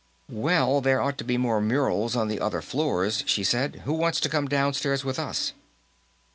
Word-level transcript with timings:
"Well, 0.31 0.81
there 0.81 0.99
ought 0.99 1.19
to 1.19 1.23
be 1.23 1.37
more 1.37 1.61
murals 1.61 2.15
on 2.15 2.27
the 2.27 2.39
other 2.39 2.63
floors," 2.63 3.23
she 3.27 3.43
said. 3.43 3.83
"Who 3.85 3.93
wants 3.93 4.19
to 4.21 4.29
come 4.29 4.47
downstairs 4.47 5.05
with 5.05 5.19
us?" 5.19 5.53